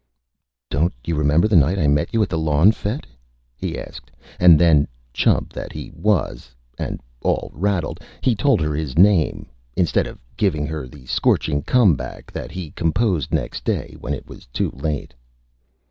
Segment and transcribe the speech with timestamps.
[0.71, 3.05] "Don't you remember the night I met you at the Lawn Fête?"
[3.55, 8.97] he asked; and then, Chump that he was, and all Rattled, he told her his
[8.97, 9.45] Name,
[9.75, 14.25] instead of giving her the scorching Come Back that he composed next Day, when it
[14.27, 15.13] was Too Late.